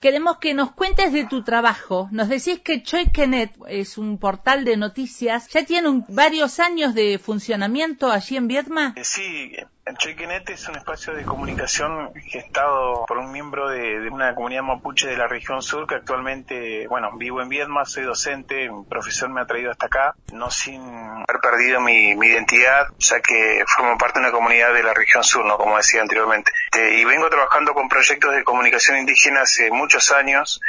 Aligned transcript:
Queremos 0.00 0.38
que 0.38 0.54
nos 0.54 0.72
cuentes 0.72 1.12
de 1.12 1.26
tu 1.26 1.44
trabajo. 1.44 2.08
Nos 2.10 2.30
decís 2.30 2.60
que 2.60 2.82
Choikenet 2.82 3.52
es 3.68 3.98
un 3.98 4.16
portal 4.16 4.64
de 4.64 4.78
noticias. 4.78 5.46
¿Ya 5.48 5.66
tiene 5.66 6.06
varios 6.08 6.58
años 6.58 6.94
de 6.94 7.18
funcionamiento 7.18 8.10
allí 8.10 8.38
en 8.38 8.48
Vietma? 8.48 8.94
Eh, 8.96 9.66
Choikenet 9.96 10.48
es 10.50 10.68
un 10.68 10.76
espacio 10.76 11.14
de 11.14 11.24
comunicación 11.24 12.12
gestado 12.14 13.04
por 13.06 13.18
un 13.18 13.32
miembro 13.32 13.68
de, 13.68 14.08
una 14.10 14.34
comunidad 14.34 14.62
mapuche 14.62 15.08
de 15.08 15.16
la 15.16 15.26
región 15.26 15.62
sur 15.62 15.86
que 15.86 15.94
actualmente, 15.94 16.86
bueno, 16.88 17.16
vivo 17.16 17.40
en 17.40 17.48
Vietma, 17.48 17.84
soy 17.84 18.04
docente, 18.04 18.70
mi 18.70 18.84
profesor 18.84 19.30
me 19.30 19.40
ha 19.40 19.46
traído 19.46 19.70
hasta 19.70 19.86
acá, 19.86 20.14
no 20.32 20.50
sin 20.50 20.82
haber 20.82 21.40
perdido 21.42 21.80
mi, 21.80 22.10
identidad, 22.10 22.88
ya 22.98 23.20
que 23.20 23.64
formo 23.66 23.96
parte 23.98 24.18
de 24.18 24.26
una 24.26 24.32
comunidad 24.32 24.72
de 24.74 24.82
la 24.82 24.94
región 24.94 25.24
sur, 25.24 25.44
¿no? 25.44 25.56
Como 25.56 25.76
decía 25.76 26.00
anteriormente. 26.02 26.52
Este, 26.66 26.96
y 26.96 27.04
vengo 27.04 27.28
trabajando 27.28 27.74
con 27.74 27.88
proyectos 27.88 28.34
de 28.34 28.44
comunicación 28.44 28.98
indígena 28.98 29.42
hace 29.42 29.70
muchos 29.70 30.10
años. 30.12 30.60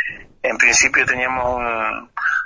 En 0.43 0.57
principio 0.57 1.05
teníamos 1.05 1.61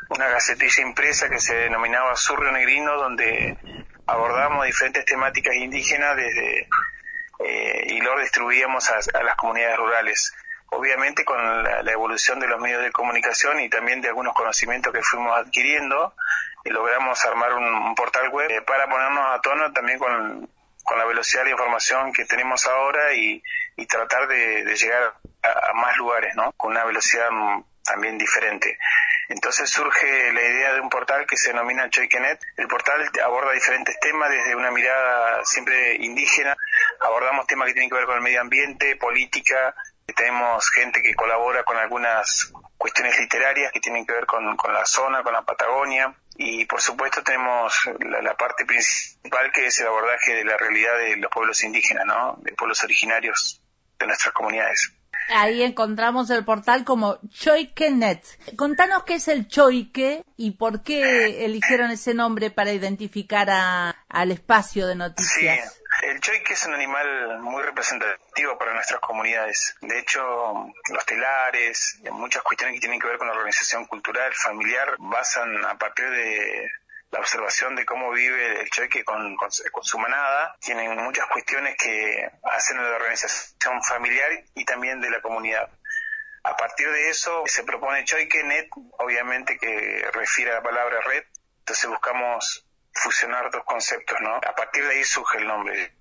una 0.10 0.28
gacetilla 0.28 0.84
impresa 0.84 1.30
que 1.30 1.40
se 1.40 1.56
denominaba 1.56 2.16
Surrio 2.16 2.52
Negrino, 2.52 2.98
donde 2.98 3.58
abordamos 4.08 4.66
diferentes 4.66 5.06
temáticas 5.06 5.56
indígenas 5.56 6.16
desde 6.16 6.68
eh, 7.40 7.88
y 7.88 8.02
lo 8.02 8.18
distribuíamos 8.20 8.90
a, 8.90 9.24
las 9.24 9.36
comunidades 9.36 9.78
rurales. 9.78 10.34
Obviamente 10.72 11.24
con 11.24 11.64
la, 11.64 11.92
evolución 11.92 12.40
de 12.40 12.48
los 12.48 12.60
medios 12.60 12.82
de 12.82 12.92
comunicación 12.92 13.60
y 13.62 13.70
también 13.70 14.02
de 14.02 14.10
algunos 14.10 14.34
conocimientos 14.34 14.94
que 14.94 15.02
fuimos 15.02 15.38
adquiriendo, 15.38 16.16
y 16.64 16.70
logramos 16.70 17.24
armar 17.26 17.54
un, 17.54 17.94
portal 17.96 18.30
web 18.30 18.50
eh, 18.50 18.62
para 18.62 18.90
ponernos 18.90 19.38
a 19.38 19.42
tono 19.42 19.72
también 19.72 20.00
con, 20.00 20.50
la 20.98 21.06
velocidad 21.06 21.44
de 21.44 21.52
información 21.52 22.14
que 22.14 22.26
tenemos 22.26 22.66
ahora 22.68 23.14
y, 23.14 23.42
tratar 23.88 24.28
de, 24.28 24.64
llegar 24.76 25.14
a, 25.44 25.70
a, 25.70 25.74
más 25.74 25.98
lugares, 25.98 26.36
¿no? 26.36 26.52
Con 26.54 26.72
una 26.72 26.86
velocidad 26.86 27.30
también 27.84 28.18
diferente. 28.18 28.78
Entonces 29.30 29.70
surge 29.70 30.34
la 30.34 30.42
idea 30.42 30.74
de 30.74 30.82
un 30.82 30.90
portal 30.90 31.26
que 31.28 31.38
se 31.38 31.50
denomina 31.50 31.90
Choikenet. 31.90 32.40
El 32.58 32.68
portal 32.68 33.10
aborda 33.24 33.52
diferentes 33.52 34.00
temas 34.00 34.30
desde 34.30 34.56
una 34.56 34.72
mirada 34.72 35.44
siempre 35.46 35.96
indígena. 35.96 36.56
Abordamos 37.00 37.48
temas 37.48 37.68
que 37.68 37.74
tienen 37.74 37.90
que 37.90 37.96
ver 37.96 38.06
con 38.06 38.16
el 38.16 38.22
medio 38.22 38.42
ambiente, 38.42 38.96
política. 38.96 39.76
Tenemos 40.16 40.70
gente 40.70 41.02
que 41.02 41.16
colabora 41.16 41.64
con 41.64 41.78
algunas 41.78 42.52
cuestiones 42.78 43.20
literarias 43.20 43.72
que 43.72 43.80
tienen 43.80 44.06
que 44.06 44.14
ver 44.14 44.26
con, 44.26 44.46
la 44.46 44.86
zona, 44.86 45.24
con 45.24 45.34
la 45.34 45.44
Patagonia. 45.44 46.14
Y 46.38 46.66
por 46.66 46.82
supuesto 46.82 47.24
tenemos 47.24 47.90
la, 48.00 48.36
parte 48.36 48.66
principal 48.66 49.52
que 49.52 49.68
es 49.68 49.80
el 49.80 49.88
abordaje 49.88 50.36
de 50.36 50.46
la 50.46 50.58
realidad 50.58 50.98
de 50.98 51.18
los 51.18 51.32
pueblos 51.32 51.64
indígenas, 51.64 52.06
¿no? 52.06 52.36
De 52.42 52.54
pueblos 52.54 52.84
originarios 52.84 53.62
de 53.98 54.06
nuestras 54.06 54.34
comunidades. 54.34 54.94
Ahí 55.30 55.64
encontramos 55.64 56.30
el 56.30 56.46
portal 56.46 56.84
como 56.84 57.20
Choikenet. 57.30 58.56
Contanos 58.56 59.04
qué 59.04 59.16
es 59.16 59.28
el 59.28 59.48
Choike 59.48 60.24
y 60.38 60.52
por 60.52 60.84
qué 60.84 61.46
eligieron 61.46 61.92
ese 61.92 62.14
nombre 62.14 62.52
para 62.52 62.72
identificar 62.72 63.50
al 63.50 64.32
espacio 64.32 64.88
de 64.88 64.96
noticias. 64.96 65.74
Sí. 65.74 65.82
El 66.04 66.20
choike 66.20 66.52
es 66.52 66.66
un 66.66 66.74
animal 66.74 67.40
muy 67.40 67.64
representativo 67.64 68.58
para 68.58 68.74
nuestras 68.74 69.00
comunidades. 69.00 69.76
De 69.82 69.98
hecho, 69.98 70.22
los 70.92 71.06
telares, 71.06 72.00
muchas 72.12 72.44
cuestiones 72.44 72.76
que 72.76 72.82
tienen 72.82 73.00
que 73.00 73.08
ver 73.08 73.18
con 73.18 73.28
la 73.28 73.34
organización 73.34 73.86
cultural, 73.86 74.34
familiar, 74.34 74.96
basan 75.00 75.64
a 75.66 75.78
partir 75.78 76.10
de 76.10 76.70
la 77.12 77.20
observación 77.20 77.76
de 77.76 77.86
cómo 77.86 78.12
vive 78.12 78.62
el 78.62 78.70
choque 78.70 79.04
con, 79.04 79.38
su 79.82 79.98
manada, 80.00 80.56
tienen 80.60 80.98
muchas 80.98 81.28
cuestiones 81.28 81.76
que 81.78 82.30
hacen 82.44 82.78
de 82.78 82.84
la 82.84 82.96
organización 82.96 83.82
familiar 83.84 84.32
y 84.54 84.66
también 84.66 85.02
de 85.02 85.10
la 85.10 85.22
comunidad. 85.22 85.70
A 86.44 86.56
partir 86.58 86.92
de 86.92 87.10
eso 87.10 87.44
se 87.48 87.64
propone 87.64 88.04
Choike.net, 88.04 88.68
obviamente 89.00 89.58
que 89.58 90.06
refiere 90.14 90.52
a 90.52 90.56
la 90.56 90.64
palabra 90.64 91.00
red, 91.02 91.24
entonces 91.60 91.90
buscamos 91.90 92.66
fusionar 92.94 93.50
dos 93.50 93.64
conceptos, 93.64 94.20
¿no? 94.22 94.36
A 94.36 94.56
partir 94.56 94.86
de 94.86 94.94
ahí 94.94 95.04
surge 95.04 95.40
el 95.40 95.48
nombre. 95.48 95.94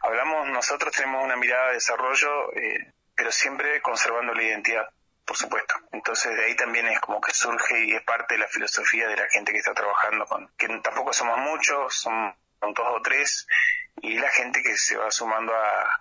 Hablamos, 0.00 0.48
nosotros 0.48 0.94
tenemos 0.94 1.24
una 1.24 1.36
mirada 1.36 1.68
de 1.68 1.74
desarrollo, 1.74 2.52
eh, 2.54 2.92
pero 3.14 3.30
siempre 3.32 3.80
conservando 3.82 4.34
la 4.34 4.42
identidad 4.42 4.88
por 5.28 5.36
supuesto. 5.36 5.74
Entonces 5.92 6.34
de 6.34 6.46
ahí 6.46 6.56
también 6.56 6.88
es 6.88 6.98
como 7.00 7.20
que 7.20 7.32
surge 7.32 7.84
y 7.84 7.92
es 7.92 8.02
parte 8.02 8.34
de 8.34 8.40
la 8.40 8.48
filosofía 8.48 9.06
de 9.06 9.16
la 9.16 9.28
gente 9.28 9.52
que 9.52 9.58
está 9.58 9.74
trabajando 9.74 10.24
con, 10.24 10.50
que 10.56 10.66
tampoco 10.82 11.12
somos 11.12 11.38
muchos, 11.38 11.94
son, 11.94 12.34
dos 12.60 12.86
o 12.96 13.02
tres, 13.02 13.46
y 14.00 14.18
la 14.18 14.30
gente 14.30 14.62
que 14.62 14.76
se 14.78 14.96
va 14.96 15.10
sumando 15.10 15.52
a, 15.54 16.00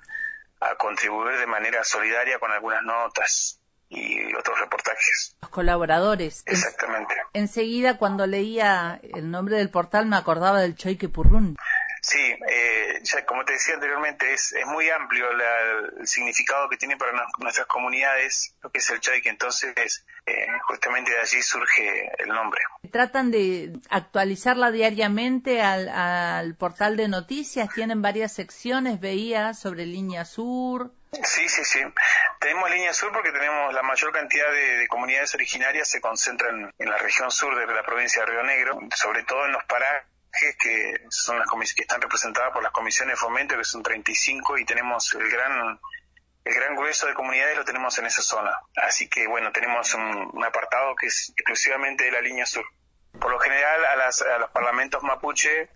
contribuir 0.80 1.38
de 1.38 1.46
manera 1.46 1.84
solidaria 1.84 2.40
con 2.40 2.52
algunas 2.52 2.82
notas 2.82 3.60
y 3.90 4.34
otros 4.34 4.60
reportajes. 4.60 5.36
Los 5.42 5.52
colaboradores. 5.52 6.42
Exactamente. 6.48 7.14
enseguida 7.34 7.98
cuando 7.98 8.26
leía 8.26 9.00
el 9.04 9.30
nombre 9.30 9.58
del 9.58 9.70
portal 9.70 10.08
me 10.08 10.16
acordaba 10.16 10.62
del 10.62 10.76
Choike 10.76 11.10
Purrún. 11.10 11.58
Sí, 12.02 12.36
eh, 12.50 12.87
ya 13.04 13.26
como 13.26 13.46
te 13.46 13.54
decía 13.54 13.76
anteriormente, 13.76 14.34
es, 14.34 14.54
es 14.54 14.66
muy 14.66 14.90
amplio 14.90 15.26
el 15.32 16.08
significado 16.08 16.70
que 16.70 16.78
tiene 16.78 16.98
para 16.98 17.12
nuestras 17.40 17.68
comunidades 17.68 18.56
lo 18.62 18.70
que 18.72 18.80
es 18.80 18.90
el 18.90 19.00
que 19.00 19.30
entonces 19.30 20.06
eh, 20.26 20.48
justamente 20.68 21.12
de 21.12 21.20
allí 21.20 21.42
surge 21.42 22.12
el 22.20 22.30
nombre. 22.30 22.62
¿Tratan 22.92 23.32
de 23.32 23.74
actualizarla 23.90 24.72
diariamente 24.72 25.62
al, 25.62 25.90
al 25.90 26.56
portal 26.56 26.98
de 26.98 27.08
noticias? 27.08 27.70
¿Tienen 27.74 28.02
varias 28.02 28.34
secciones, 28.34 29.00
veía, 29.00 29.54
sobre 29.54 29.86
Línea 29.86 30.26
Sur? 30.26 30.92
Sí, 31.12 31.48
sí, 31.48 31.64
sí. 31.64 31.80
Tenemos 32.40 32.70
Línea 32.70 32.94
Sur 32.94 33.12
porque 33.12 33.32
tenemos 33.32 33.74
la 33.74 33.82
mayor 33.82 34.12
cantidad 34.12 34.52
de, 34.52 34.88
comunidades 34.88 35.34
originarias 35.36 35.90
se 35.90 36.02
concentran 36.02 36.74
en 36.78 36.90
la 36.90 36.98
región 36.98 37.32
sur 37.32 37.56
de 37.56 37.74
la 37.74 37.84
provincia 37.84 38.22
de 38.22 38.32
Río 38.32 38.44
Negro, 38.44 38.80
sobre 38.96 39.24
todo 39.24 39.46
en 39.46 39.54
los 39.54 39.64
parajes 39.66 40.06
que 40.60 41.06
son 41.10 41.40
las 41.40 41.48
que 41.74 41.82
están 41.82 42.02
representadas 42.02 42.54
por 42.54 42.64
las 42.64 42.72
comisiones 42.72 43.14
de 43.14 43.18
fomento, 43.18 43.58
que 43.58 43.64
son 43.64 43.84
35, 43.84 44.58
y 44.58 44.66
tenemos 44.66 45.14
el 45.14 45.30
gran 45.30 45.80
el 46.48 46.54
gran 46.54 46.76
grueso 46.76 47.08
de 47.08 47.14
comunidades 47.14 47.58
lo 47.58 47.66
tenemos 47.66 47.98
en 47.98 48.06
esa 48.06 48.22
zona. 48.22 48.58
Así 48.76 49.10
que 49.10 49.28
bueno, 49.28 49.52
tenemos 49.52 49.94
un, 49.94 50.44
apartado 50.46 50.96
que 50.96 51.08
es 51.08 51.34
exclusivamente 51.36 52.06
de 52.06 52.12
la 52.12 52.22
línea 52.22 52.46
sur. 52.46 52.66
Por 53.20 53.32
lo 53.32 53.40
general 53.40 53.84
a, 53.86 54.38
los 54.38 54.52
parlamentos 54.52 55.04
mapuche 55.04 55.70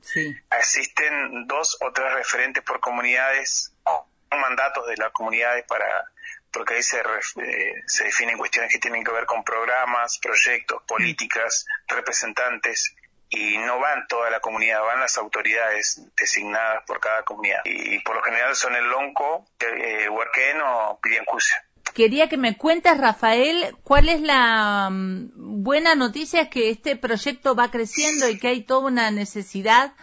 asisten 0.50 1.48
dos 1.48 1.78
o 1.82 1.92
tres 1.92 2.14
referentes 2.14 2.64
por 2.64 2.80
comunidades 2.80 3.74
o 3.84 4.08
mandatos 4.30 4.88
de 4.88 4.96
las 4.96 5.12
comunidades 5.12 5.66
para 5.68 6.06
porque 6.52 6.76
ahí 6.76 6.84
se, 6.84 7.00
eh, 7.00 7.84
se 7.88 8.04
definen 8.04 8.38
cuestiones 8.38 8.72
que 8.72 8.80
tienen 8.80 9.06
que 9.06 9.12
ver 9.12 9.26
con 9.26 9.44
programas, 9.44 10.20
proyectos, 10.20 10.84
políticas, 10.84 11.66
representantes 11.88 12.94
y 13.32 13.58
no 13.60 13.80
van 13.80 14.06
toda 14.08 14.30
la 14.30 14.42
comunidad, 14.42 14.82
van 14.82 15.00
las 15.00 15.18
autoridades 15.18 16.02
designadas 16.18 16.84
por 16.86 17.00
cada 17.00 17.24
comunidad. 17.24 17.62
Y, 17.64 17.98
por 18.00 18.16
lo 18.18 18.22
general 18.22 18.56
son 18.56 18.76
el 18.76 18.86
Lonco, 18.86 19.46
eh, 19.60 20.10
Huarquén 20.10 20.62
o 20.62 21.00
Piriancuse. 21.02 21.56
Quería 21.94 22.28
que 22.28 22.38
me 22.38 22.58
cuentes, 22.58 22.98
Rafael, 22.98 23.76
cuál 23.84 24.10
es 24.10 24.22
la 24.22 24.90
mm, 24.92 25.64
buena 25.64 25.96
noticia 25.96 26.42
es 26.42 26.50
que 26.50 26.70
este 26.70 26.98
proyecto 26.98 27.56
va 27.56 27.72
creciendo 27.72 28.28
y 28.30 28.38
que 28.38 28.50
hay 28.50 28.64
toda 28.64 28.88
una 28.88 29.12
necesidad 29.12 29.94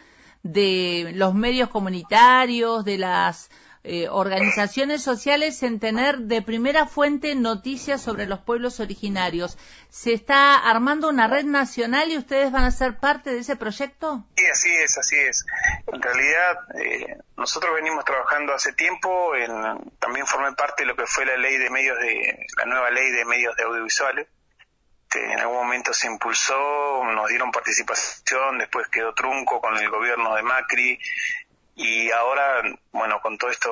de 0.43 1.11
los 1.15 1.35
medios 1.35 1.69
comunitarios, 1.69 2.85
de 2.85 2.97
las 2.97 3.51
eh, 3.91 4.07
organizaciones 4.11 5.03
sociales 5.03 5.63
en 5.63 5.81
tener 5.81 6.19
de 6.19 6.43
primera 6.43 6.85
fuente 6.85 7.35
noticias 7.35 8.03
sobre 8.03 8.27
los 8.27 8.39
pueblos 8.41 8.81
originarios. 8.81 9.57
¿Se 9.89 10.13
está 10.13 10.57
armando 10.57 11.09
una 11.09 11.27
red 11.27 11.47
nacional 11.47 12.11
y 12.11 12.19
ustedes 12.19 12.53
van 12.53 12.65
a 12.65 12.71
ser 12.71 12.99
parte 12.99 13.31
de 13.31 13.39
ese 13.39 13.57
proyecto? 13.57 14.27
Sí, 14.37 14.45
así 14.45 14.77
es, 14.77 14.99
así 14.99 15.17
es. 15.17 15.47
En 15.87 16.03
realidad, 16.03 16.59
eh, 16.79 17.17
nosotros 17.39 17.75
venimos 17.77 18.05
trabajando 18.05 18.53
hace 18.53 18.75
tiempo, 18.75 19.35
en, 19.35 19.51
también 19.99 20.27
formé 20.27 20.53
parte 20.53 20.83
de 20.83 20.89
lo 20.89 20.95
que 20.95 21.07
fue 21.07 21.25
la 21.25 21.39
ley 21.39 21.57
de 21.57 21.71
medios 21.71 21.99
de, 21.99 22.47
la 22.59 22.67
nueva 22.67 22.91
ley 22.91 23.11
de 23.11 23.25
medios 23.25 23.57
de 23.57 23.63
audiovisuales. 23.63 24.27
en 25.15 25.41
algún 25.41 25.57
momento 25.57 25.95
se 25.95 26.09
impulsó, 26.09 27.03
nos 27.07 27.27
dieron 27.31 27.51
participación, 27.51 28.59
después 28.59 28.87
quedó 28.89 29.15
trunco 29.15 29.63
con 29.63 29.79
el 29.79 29.89
gobierno 29.89 30.35
de 30.35 30.43
Macri, 30.43 31.01
y 31.79 32.11
ahora, 32.11 32.61
bueno, 32.91 33.21
con 33.21 33.39
todo 33.39 33.51
esto, 33.51 33.71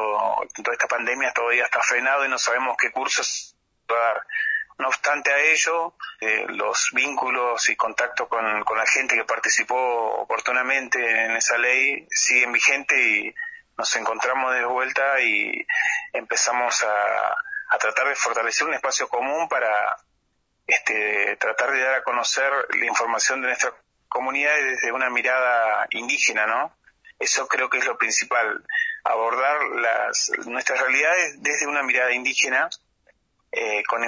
con 0.54 0.64
toda 0.64 0.74
esta 0.74 0.86
pandemia 0.86 1.32
todavía 1.32 1.64
está 1.64 1.82
frenado 1.82 2.24
y 2.24 2.28
no 2.28 2.38
sabemos 2.38 2.76
qué 2.80 2.92
cursos 2.92 3.56
dar. 3.88 4.24
No 4.78 4.86
obstante 4.86 5.32
a 5.32 5.40
ello, 5.40 5.94
eh, 6.20 6.46
los 6.50 6.90
vínculos 6.92 7.68
y 7.68 7.74
contactos 7.74 8.28
con, 8.28 8.44
la 8.44 8.86
gente 8.86 9.16
que 9.16 9.24
participó 9.24 9.74
oportunamente 10.20 11.24
en 11.24 11.32
esa 11.32 11.58
ley 11.58 12.06
siguen 12.08 12.52
vigentes 12.52 12.96
y 12.96 13.34
nos 13.76 13.96
encontramos 13.96 14.54
de 14.54 14.64
vuelta 14.66 15.20
y 15.20 15.66
empezamos 16.12 16.84
a, 16.84 17.36
a 17.70 17.78
tratar 17.78 18.06
de 18.06 18.14
fortalecer 18.14 18.68
un 18.68 18.74
espacio 18.74 19.08
común 19.08 19.48
para 19.48 19.96
este, 20.64 21.36
tratar 21.40 21.72
de 21.72 21.80
dar 21.80 21.94
a 21.96 22.04
conocer 22.04 22.52
la 22.78 22.86
información 22.86 23.40
de 23.40 23.48
nuestra 23.48 23.74
comunidad 24.08 24.54
desde 24.54 24.92
una 24.92 25.10
mirada 25.10 25.88
indígena, 25.90 26.46
¿no? 26.46 26.76
Eso 27.18 27.48
creo 27.48 27.70
que 27.70 27.78
es 27.78 27.86
lo 27.86 27.96
principal, 27.96 28.64
abordar 29.04 29.62
las, 29.76 30.30
nuestras 30.46 30.80
realidades 30.80 31.42
desde 31.42 31.66
una 31.66 31.82
mirada 31.82 32.12
indígena 32.12 32.68
eh, 33.52 33.82
con, 33.84 34.02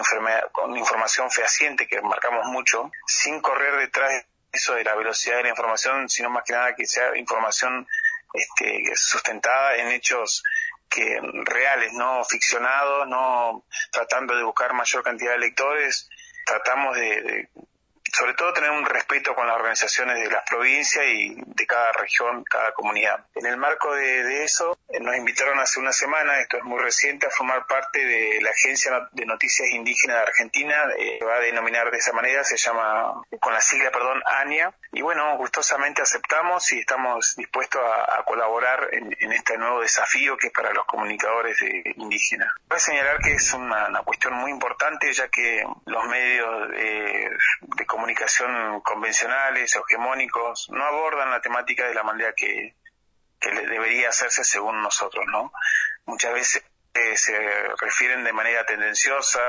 con 0.53 0.77
información 0.77 1.31
fehaciente, 1.31 1.87
que 1.87 2.03
marcamos 2.03 2.47
mucho, 2.47 2.91
sin 3.07 3.41
correr 3.41 3.77
detrás 3.77 4.11
de 4.11 4.27
eso 4.53 4.75
de 4.75 4.85
la 4.85 4.95
velocidad 4.95 5.37
de 5.37 5.45
la 5.45 5.49
información, 5.51 6.09
sino 6.09 6.31
más 6.31 6.45
que 6.45 6.53
nada 6.53 6.75
que 6.75 6.87
sea 6.87 7.17
información 7.17 7.87
este, 8.35 8.95
sustentada 8.95 9.77
en 9.77 9.89
hechos 9.89 10.43
que 10.89 11.19
reales, 11.45 11.93
no 11.93 12.25
ficcionados, 12.25 13.07
no 13.09 13.65
tratando 13.91 14.37
de 14.37 14.43
buscar 14.43 14.73
mayor 14.73 15.03
cantidad 15.03 15.33
de 15.33 15.39
lectores, 15.39 16.09
tratamos 16.45 16.97
de 16.97 17.49
sobre 18.19 18.35
todo 18.35 18.53
tener 18.53 18.71
un 18.71 18.85
respeto 18.85 19.33
con 19.33 19.47
las 19.47 19.55
organizaciones 19.55 20.19
de 20.19 20.29
las 20.29 20.43
provincias 20.43 21.05
y 21.07 21.37
de 21.37 21.67
cada 21.67 21.93
región, 21.93 22.43
cada 22.43 22.73
comunidad. 22.73 23.25
En 23.37 23.47
el 23.47 23.57
marco 23.57 23.95
de, 23.95 24.43
eso, 24.43 24.77
eh, 24.89 24.99
nos 24.99 25.17
invitaron 25.17 25.61
hace 25.61 25.79
una 25.79 25.93
semana, 25.93 26.41
esto 26.41 26.57
es 26.57 26.65
muy 26.65 26.81
reciente, 26.81 27.27
a 27.27 27.31
formar 27.31 27.67
parte 27.67 28.05
de 28.05 28.41
la 28.41 28.51
Agencia 28.51 29.09
de 29.13 29.25
Noticias 29.25 29.69
Indígenas 29.71 30.17
de 30.17 30.23
Argentina, 30.23 30.75
eh, 30.99 31.21
va 31.25 31.37
a 31.37 31.41
denominar 31.41 31.93
de 31.93 31.99
esa 31.99 32.13
manera, 32.13 32.43
se 32.43 32.57
llama, 32.57 33.23
con 33.39 33.53
la 33.53 33.61
sigla, 33.61 33.93
perdón, 33.93 34.21
ANIA, 34.27 34.75
y 34.91 35.01
bueno, 35.01 35.37
gustosamente 35.37 36.03
aceptamos 36.03 36.73
y 36.73 36.81
estamos 36.81 37.37
dispuestos 37.37 37.81
a, 37.81 38.25
colaborar 38.25 38.89
en, 38.93 39.33
este 39.33 39.57
nuevo 39.57 39.81
desafío 39.81 40.37
que 40.37 40.49
es 40.49 40.53
para 40.53 40.73
los 40.73 40.85
comunicadores 40.87 41.57
indígenas. 41.97 42.53
Voy 42.69 42.77
a 42.77 42.81
señalar 42.81 43.19
que 43.21 43.33
es 43.35 43.53
una, 43.55 44.03
cuestión 44.05 44.35
muy 44.35 44.51
importante, 44.51 45.13
ya 45.13 45.29
que 45.29 45.63
los 45.87 46.05
medios 46.07 46.71
de 46.71 47.87
comunicación 47.87 48.08
comunicación 48.09 48.81
convencionales 48.81 49.77
o 49.77 49.85
hegemónicos 49.87 50.71
no 50.71 50.83
abordan 50.83 51.31
la 51.31 51.43
temática 51.43 51.87
de 51.87 51.95
la 51.95 52.03
manera 52.03 52.33
que, 52.33 52.75
debería 53.41 54.09
hacerse 54.09 54.45
según 54.45 54.81
nosotros, 54.83 55.27
¿no? 55.31 55.53
Muchas 56.07 56.33
veces 56.33 56.65
eh, 56.95 57.17
se 57.17 57.39
refieren 57.79 58.25
de 58.25 58.33
manera 58.33 58.65
tendenciosa, 58.65 59.41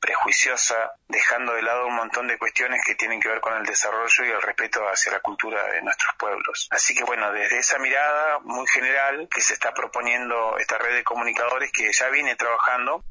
prejuiciosa, 0.00 0.92
dejando 1.06 1.52
de 1.52 1.62
lado 1.62 1.86
un 1.86 1.96
montón 1.96 2.26
de 2.28 2.38
cuestiones 2.38 2.82
que 2.84 2.94
tienen 2.94 3.20
que 3.20 3.28
ver 3.28 3.40
con 3.40 3.54
el 3.58 3.66
desarrollo 3.66 4.24
y 4.24 4.30
el 4.30 4.42
respeto 4.42 4.80
hacia 4.88 5.12
la 5.12 5.20
cultura 5.20 5.62
de 5.70 5.82
nuestros 5.82 6.14
pueblos. 6.18 6.66
Así 6.70 6.94
que 6.94 7.04
bueno, 7.04 7.30
desde 7.32 7.58
esa 7.58 7.78
mirada 7.78 8.38
muy 8.40 8.66
general 8.68 9.28
que 9.30 9.42
se 9.42 9.52
está 9.52 9.74
proponiendo 9.74 10.56
esta 10.58 10.78
red 10.78 10.94
de 10.94 11.04
comunicadores 11.04 11.70
que 11.72 11.92
ya 11.92 12.08
viene 12.08 12.36
trabajando, 12.36 13.04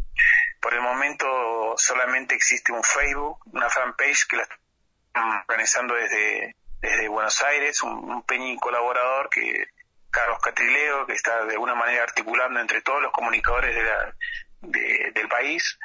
por 0.59 0.73
el 0.73 0.81
momento 0.81 1.75
solamente 1.77 2.33
existe 2.33 2.71
un 2.71 2.83
Facebook, 2.83 3.39
una 3.53 3.69
fanpage 3.69 4.27
que 4.27 4.37
la 4.37 4.47
organizando 5.17 5.95
desde, 5.95 6.55
desde 6.81 7.07
Buenos 7.07 7.41
Aires, 7.43 7.81
un, 7.81 8.23
peñi 8.23 8.57
colaborador 8.57 9.29
que 9.29 9.67
Carlos 10.09 10.39
Catrileo, 10.41 11.05
que 11.05 11.13
está 11.13 11.45
de 11.45 11.53
alguna 11.53 11.75
manera 11.75 12.03
articulando 12.03 12.59
entre 12.59 12.81
todos 12.81 13.01
los 13.01 13.11
comunicadores 13.11 13.75
de 13.75 13.83
la, 13.83 14.15
del 14.61 15.27
país. 15.27 15.77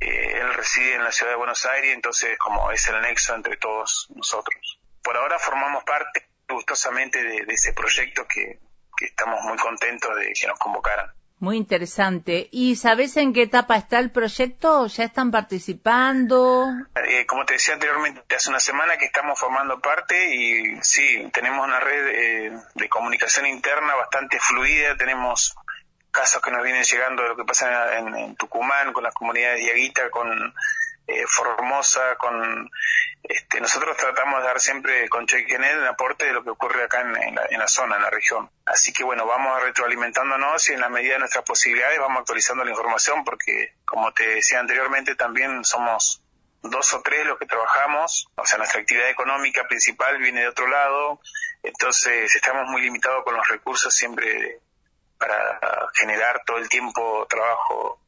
Eh, 0.00 0.40
él 0.40 0.54
reside 0.54 0.94
en 0.94 1.04
la 1.04 1.12
ciudad 1.12 1.32
de 1.32 1.38
Buenos 1.38 1.64
Aires, 1.66 1.94
entonces 1.94 2.38
como 2.38 2.70
es 2.70 2.86
el 2.88 3.00
nexo 3.00 3.34
entre 3.34 3.56
todos 3.56 4.08
nosotros. 4.14 4.80
Por 5.02 5.16
ahora 5.16 5.38
formamos 5.38 5.84
parte 5.84 6.28
gustosamente 6.48 7.22
de, 7.22 7.44
de 7.44 7.54
ese 7.54 7.72
proyecto 7.72 8.26
que, 8.26 8.58
que 8.96 9.06
estamos 9.06 9.40
muy 9.42 9.56
contentos 9.58 10.14
de 10.16 10.32
que 10.32 10.46
nos 10.46 10.58
convocaran. 10.58 11.12
Muy 11.38 11.58
interesante. 11.58 12.48
¿Y 12.50 12.76
sabes 12.76 13.16
en 13.18 13.34
qué 13.34 13.42
etapa 13.42 13.76
está 13.76 13.98
el 13.98 14.10
proyecto? 14.10 14.86
¿Ya 14.86 15.04
están 15.04 15.30
participando? 15.30 16.66
Eh, 16.94 17.26
como 17.26 17.44
te 17.44 17.54
decía 17.54 17.74
anteriormente, 17.74 18.34
hace 18.34 18.48
una 18.48 18.60
semana 18.60 18.96
que 18.96 19.04
estamos 19.04 19.38
formando 19.38 19.78
parte 19.80 20.34
y 20.34 20.78
sí, 20.82 21.28
tenemos 21.34 21.66
una 21.66 21.78
red 21.78 22.06
eh, 22.08 22.52
de 22.74 22.88
comunicación 22.88 23.46
interna 23.46 23.94
bastante 23.96 24.38
fluida. 24.40 24.96
Tenemos 24.96 25.54
casos 26.10 26.40
que 26.40 26.50
nos 26.50 26.62
vienen 26.62 26.84
llegando 26.84 27.22
de 27.22 27.28
lo 27.28 27.36
que 27.36 27.44
pasa 27.44 27.98
en, 27.98 28.34
Tucumán, 28.36 28.94
con 28.94 29.04
las 29.04 29.12
comunidades 29.12 29.62
de 29.62 29.72
Aguita, 29.72 30.08
con 30.08 30.54
eh, 31.06 31.24
Formosa, 31.26 32.16
con 32.16 32.70
este, 33.22 33.60
nosotros 33.60 33.96
tratamos 33.96 34.40
de 34.40 34.46
dar 34.46 34.60
siempre 34.60 35.08
con 35.08 35.26
Chequenet 35.26 35.76
un 35.78 35.86
aporte 35.86 36.26
de 36.26 36.32
lo 36.32 36.42
que 36.44 36.50
ocurre 36.50 36.84
acá 36.84 37.00
en, 37.00 37.58
la, 37.58 37.68
zona, 37.68 37.96
en 37.96 38.02
la 38.02 38.10
región. 38.10 38.50
Así 38.64 38.92
que 38.92 39.04
bueno, 39.04 39.26
vamos 39.26 39.62
retroalimentándonos 39.62 40.68
y 40.68 40.74
en 40.74 40.80
la 40.80 40.88
medida 40.88 41.14
de 41.14 41.20
nuestras 41.20 41.44
posibilidades 41.44 41.98
vamos 41.98 42.20
actualizando 42.20 42.64
la 42.64 42.70
información 42.70 43.24
porque, 43.24 43.74
como 43.84 44.12
te 44.12 44.26
decía 44.28 44.60
anteriormente, 44.60 45.14
también 45.14 45.64
somos 45.64 46.22
dos 46.62 46.94
o 46.94 47.02
tres 47.02 47.26
los 47.26 47.38
que 47.38 47.46
trabajamos, 47.46 48.28
o 48.36 48.46
sea, 48.46 48.58
nuestra 48.58 48.80
actividad 48.80 49.08
económica 49.08 49.66
principal 49.68 50.18
viene 50.18 50.40
de 50.40 50.48
otro 50.48 50.66
lado, 50.66 51.20
entonces 51.62 52.34
estamos 52.34 52.68
muy 52.68 52.82
limitados 52.82 53.24
con 53.24 53.36
los 53.36 53.46
recursos 53.48 53.94
siempre 53.94 54.60
para 55.18 55.60
generar 55.94 56.42
todo 56.44 56.58
el 56.58 56.68
tiempo 56.68 57.26
trabajo 57.28 58.00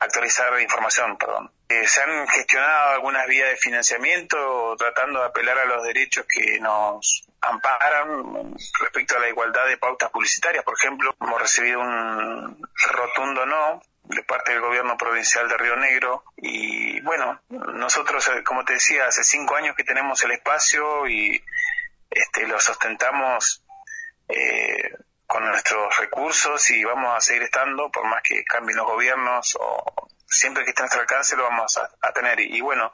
actualizar 0.00 0.58
información, 0.60 1.16
perdón. 1.18 1.52
Eh, 1.68 1.86
se 1.86 2.02
han 2.02 2.26
gestionado 2.26 2.94
algunas 2.94 3.26
vías 3.28 3.50
de 3.50 3.56
financiamiento 3.56 4.74
tratando 4.76 5.20
de 5.20 5.26
apelar 5.26 5.58
a 5.58 5.66
los 5.66 5.84
derechos 5.84 6.26
que 6.26 6.58
nos 6.58 7.28
amparan 7.40 8.54
respecto 8.80 9.16
a 9.16 9.20
la 9.20 9.28
igualdad 9.28 9.66
de 9.66 9.76
pautas 9.76 10.10
publicitarias. 10.10 10.64
Por 10.64 10.74
ejemplo, 10.76 11.14
hemos 11.20 11.40
recibido 11.40 11.80
un 11.80 12.60
rotundo 12.92 13.46
no 13.46 13.82
de 14.04 14.22
parte 14.24 14.52
del 14.52 14.62
gobierno 14.62 14.96
provincial 14.96 15.48
de 15.48 15.56
Río 15.56 15.76
Negro 15.76 16.24
y 16.36 17.00
bueno, 17.02 17.40
nosotros, 17.48 18.26
eh, 18.28 18.42
como 18.42 18.64
te 18.64 18.72
decía, 18.72 19.06
hace 19.06 19.22
cinco 19.22 19.54
años 19.54 19.76
que 19.76 19.84
tenemos 19.84 20.22
el 20.24 20.32
espacio 20.32 21.06
y 21.06 21.40
este, 22.10 22.48
lo 22.48 22.58
sostentamos 22.58 23.62
nuestros 25.70 25.98
recursos 25.98 26.70
y 26.70 26.84
vamos 26.84 27.16
a 27.16 27.20
seguir 27.20 27.42
estando 27.42 27.90
por 27.90 28.04
más 28.04 28.22
que 28.22 28.44
cambien 28.44 28.76
los 28.76 28.86
gobiernos 28.86 29.56
o 29.60 30.08
siempre 30.26 30.64
que 30.64 30.70
esté 30.70 30.82
a 30.82 30.84
nuestro 30.84 31.00
alcance 31.00 31.36
lo 31.36 31.44
vamos 31.44 31.78
a, 31.78 32.12
tener. 32.12 32.40
Y, 32.40 32.60
bueno, 32.60 32.92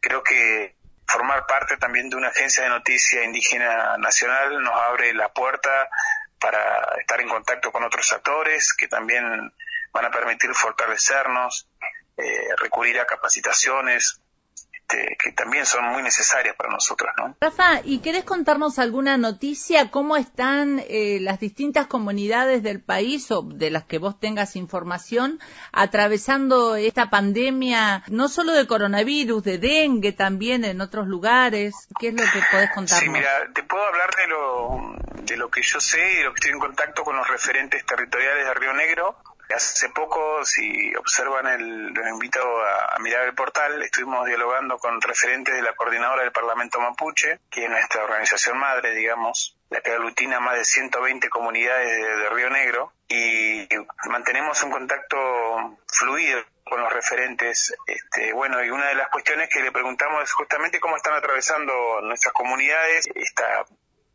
creo 0.00 0.22
que 0.22 0.74
formar 1.06 1.46
parte 1.46 1.76
también 1.76 2.08
de 2.08 2.16
una 2.16 2.28
agencia 2.28 2.62
de 2.62 2.70
noticias 2.70 3.24
indígena 3.24 3.98
nacional 3.98 4.62
nos 4.62 4.74
abre 4.74 5.12
la 5.12 5.28
puerta 5.32 5.88
para 6.40 6.96
estar 6.98 7.20
en 7.20 7.28
contacto 7.28 7.70
con 7.70 7.84
otros 7.84 8.10
actores 8.12 8.72
que 8.72 8.88
también 8.88 9.52
van 9.92 10.04
a 10.06 10.10
permitir 10.10 10.52
fortalecernos, 10.54 11.68
eh, 12.16 12.56
recurrir 12.58 13.00
a 13.00 13.06
capacitaciones, 13.06 14.20
este, 14.86 15.16
que 15.18 15.32
también 15.32 15.64
son 15.64 15.84
muy 15.92 16.02
necesarias 16.02 16.54
para 16.56 16.70
nosotros, 16.70 17.10
¿no? 17.16 17.36
Rafa, 17.40 17.80
¿y 17.84 18.00
querés 18.00 18.24
contarnos 18.24 18.78
alguna 18.78 19.16
noticia? 19.16 19.90
¿Cómo 19.90 20.16
están 20.16 20.82
eh, 20.88 21.18
las 21.20 21.40
distintas 21.40 21.86
comunidades 21.86 22.62
del 22.62 22.82
país 22.82 23.30
o 23.30 23.42
de 23.42 23.70
las 23.70 23.84
que 23.84 23.98
vos 23.98 24.20
tengas 24.20 24.56
información 24.56 25.40
atravesando 25.72 26.76
esta 26.76 27.08
pandemia, 27.08 28.04
no 28.08 28.28
solo 28.28 28.52
de 28.52 28.66
coronavirus, 28.66 29.42
de 29.42 29.58
dengue 29.58 30.12
también 30.12 30.64
en 30.64 30.80
otros 30.82 31.06
lugares? 31.06 31.74
¿Qué 31.98 32.08
es 32.08 32.14
lo 32.14 32.24
que 32.24 32.40
podés 32.50 32.70
contarnos? 32.74 33.04
Sí, 33.04 33.08
mira, 33.08 33.30
te 33.54 33.62
puedo 33.62 33.84
hablar 33.84 34.10
de 34.16 34.26
lo, 34.26 35.22
de 35.22 35.36
lo 35.36 35.50
que 35.50 35.62
yo 35.62 35.80
sé 35.80 35.98
y 35.98 36.16
de 36.16 36.24
lo 36.24 36.34
que 36.34 36.40
estoy 36.40 36.52
en 36.52 36.60
contacto 36.60 37.04
con 37.04 37.16
los 37.16 37.26
referentes 37.26 37.84
territoriales 37.86 38.46
de 38.46 38.54
Río 38.54 38.74
Negro 38.74 39.16
Hace 39.50 39.88
poco, 39.90 40.44
si 40.44 40.94
observan, 40.96 41.46
el, 41.46 41.88
los 41.88 42.08
invito 42.08 42.40
a, 42.40 42.98
mirar 43.00 43.26
el 43.26 43.34
portal, 43.34 43.82
estuvimos 43.82 44.26
dialogando 44.26 44.78
con 44.78 45.00
referentes 45.00 45.54
de 45.54 45.62
la 45.62 45.74
coordinadora 45.74 46.22
del 46.22 46.32
Parlamento 46.32 46.80
Mapuche, 46.80 47.40
que 47.50 47.64
es 47.64 47.70
nuestra 47.70 48.04
organización 48.04 48.58
madre, 48.58 48.94
digamos, 48.94 49.56
la 49.70 49.80
que 49.80 49.92
aglutina 49.92 50.40
más 50.40 50.56
de 50.56 50.64
120 50.64 51.28
comunidades 51.28 51.88
de, 51.88 52.30
Río 52.30 52.50
Negro, 52.50 52.92
y 53.08 53.68
mantenemos 54.08 54.62
un 54.62 54.70
contacto 54.70 55.78
fluido 55.86 56.40
con 56.64 56.80
los 56.80 56.92
referentes. 56.92 57.74
Este, 57.86 58.32
bueno, 58.32 58.64
y 58.64 58.70
una 58.70 58.88
de 58.88 58.94
las 58.94 59.08
cuestiones 59.08 59.50
que 59.50 59.62
le 59.62 59.72
preguntamos 59.72 60.24
es 60.24 60.32
justamente 60.32 60.80
cómo 60.80 60.96
están 60.96 61.14
atravesando 61.14 62.00
nuestras 62.02 62.32
comunidades 62.32 63.06
esta 63.14 63.66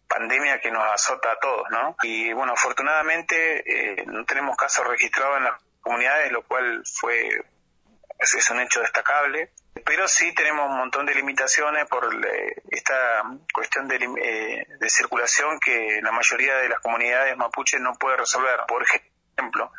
pandemia 0.09 0.59
que 0.59 0.71
nos 0.71 0.83
azota 0.91 1.31
a 1.31 1.39
todos, 1.39 1.69
¿no? 1.69 1.95
Y 2.01 2.33
bueno, 2.33 2.53
afortunadamente 2.53 4.01
eh, 4.01 4.05
no 4.07 4.25
tenemos 4.25 4.57
casos 4.57 4.85
registrados 4.87 5.37
en 5.37 5.43
las 5.45 5.61
comunidades, 5.81 6.31
lo 6.31 6.43
cual 6.43 6.83
fue 6.85 7.29
es, 8.19 8.49
un 8.49 8.59
hecho 8.59 8.81
destacable, 8.81 9.53
pero 9.85 10.07
sí 10.07 10.33
tenemos 10.33 10.69
un 10.69 10.77
montón 10.77 11.05
de 11.05 11.15
limitaciones 11.15 11.85
por 11.85 12.09
esta 12.69 13.23
cuestión 13.53 13.87
de, 13.87 13.95
eh, 13.95 14.67
de 14.79 14.89
circulación 14.89 15.59
que 15.59 16.01
la 16.01 16.11
mayoría 16.11 16.55
de 16.57 16.69
las 16.69 16.79
comunidades 16.81 17.37
mapuches 17.37 17.79
no 17.79 17.93
puede 17.93 18.17
resolver. 18.17 18.59
Por 18.67 18.83
ejemplo, 18.83 19.71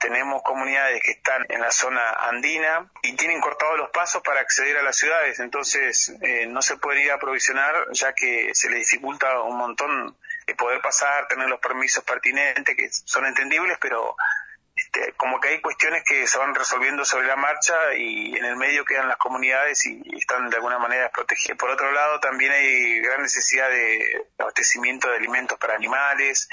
tenemos 0.00 0.42
comunidades 0.42 1.02
que 1.02 1.12
están 1.12 1.46
en 1.48 1.60
la 1.60 1.70
zona 1.70 2.10
andina 2.28 2.90
y 3.02 3.14
tienen 3.16 3.40
cortados 3.40 3.78
los 3.78 3.90
pasos 3.90 4.22
para 4.22 4.40
acceder 4.40 4.76
a 4.78 4.82
las 4.82 4.96
ciudades, 4.96 5.40
entonces 5.40 6.12
eh, 6.22 6.46
no 6.46 6.62
se 6.62 6.76
podría 6.76 7.14
aprovisionar 7.14 7.86
ya 7.92 8.12
que 8.12 8.54
se 8.54 8.68
les 8.70 8.80
dificulta 8.80 9.40
un 9.42 9.56
montón 9.56 10.16
poder 10.56 10.80
pasar, 10.82 11.26
tener 11.28 11.48
los 11.48 11.60
permisos 11.60 12.04
pertinentes 12.04 12.76
que 12.76 12.88
son 12.90 13.24
entendibles, 13.24 13.78
pero 13.80 14.14
este, 14.76 15.12
como 15.12 15.40
que 15.40 15.48
hay 15.48 15.60
cuestiones 15.60 16.02
que 16.04 16.26
se 16.26 16.36
van 16.36 16.54
resolviendo 16.54 17.04
sobre 17.04 17.26
la 17.26 17.36
marcha 17.36 17.94
y 17.96 18.36
en 18.36 18.44
el 18.44 18.56
medio 18.56 18.84
quedan 18.84 19.08
las 19.08 19.16
comunidades 19.16 19.86
y, 19.86 20.02
están 20.18 20.50
de 20.50 20.56
alguna 20.56 20.78
manera 20.78 21.04
desprotegidas. 21.04 21.56
Por 21.56 21.70
otro 21.70 21.92
lado, 21.92 22.18
también 22.20 22.52
hay 22.52 23.00
gran 23.00 23.22
necesidad 23.22 23.70
de 23.70 24.26
abastecimiento 24.38 25.08
de 25.08 25.16
alimentos 25.16 25.58
para 25.58 25.74
animales, 25.74 26.48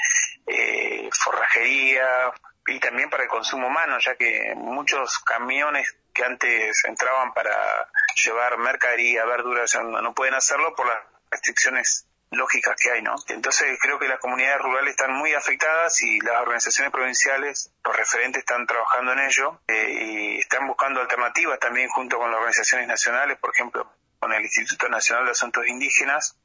eh, 0.45 1.09
forrajería, 1.11 2.31
y 2.71 2.79
también 2.79 3.09
para 3.09 3.23
el 3.23 3.29
consumo 3.29 3.67
humano, 3.67 3.97
ya 3.99 4.15
que 4.15 4.53
muchos 4.55 5.19
camiones 5.19 5.95
que 6.13 6.23
antes 6.23 6.83
entraban 6.85 7.33
para 7.33 7.87
llevar 8.23 8.57
mercadería, 8.57 9.25
verduras, 9.25 9.75
no, 9.75 10.01
no 10.01 10.13
pueden 10.13 10.33
hacerlo 10.33 10.73
por 10.75 10.87
las 10.87 10.99
restricciones 11.29 12.07
lógicas 12.31 12.75
que 12.81 12.91
hay, 12.91 13.01
¿no? 13.01 13.15
Entonces 13.27 13.77
creo 13.81 13.99
que 13.99 14.07
las 14.07 14.19
comunidades 14.19 14.61
rurales 14.61 14.91
están 14.91 15.13
muy 15.13 15.33
afectadas 15.33 16.01
y 16.01 16.19
las 16.21 16.41
organizaciones 16.41 16.91
provinciales, 16.91 17.71
los 17.83 17.95
referentes 17.95 18.39
están 18.39 18.65
trabajando 18.65 19.11
en 19.13 19.19
ello 19.19 19.61
eh, 19.67 19.89
y 19.89 20.39
están 20.39 20.65
buscando 20.65 21.01
alternativas 21.01 21.59
también 21.59 21.89
junto 21.89 22.17
con 22.17 22.31
las 22.31 22.37
organizaciones 22.37 22.87
nacionales, 22.87 23.37
por 23.37 23.51
ejemplo, 23.53 23.91
con 24.19 24.31
el 24.31 24.41
Instituto 24.43 24.87
Nacional 24.87 25.25
de 25.25 25.31
Asuntos 25.31 25.67
Indígenas, 25.67 26.37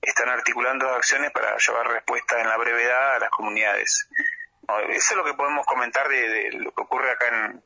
están 0.00 0.28
articulando 0.28 0.88
acciones 0.90 1.32
para 1.32 1.56
llevar 1.56 1.88
respuesta 1.88 2.40
en 2.40 2.48
la 2.48 2.56
brevedad 2.56 3.16
a 3.16 3.18
las 3.18 3.30
comunidades. 3.30 4.08
Eso 4.88 5.14
es 5.14 5.16
lo 5.16 5.24
que 5.24 5.34
podemos 5.34 5.64
comentar 5.66 6.08
de, 6.08 6.50
lo 6.52 6.72
que 6.72 6.82
ocurre 6.82 7.10
acá 7.10 7.28
en, 7.28 7.62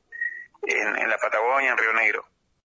en, 0.98 1.08
la 1.08 1.18
Patagonia, 1.18 1.70
en 1.70 1.78
Río 1.78 1.92
Negro. 1.92 2.26